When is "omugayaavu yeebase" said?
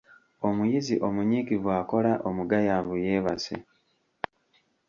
2.29-3.55